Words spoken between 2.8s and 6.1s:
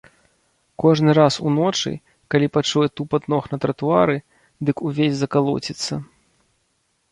тупат ног на тратуары, дык увесь закалоціцца.